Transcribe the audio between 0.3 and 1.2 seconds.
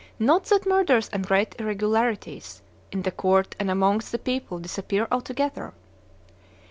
that murders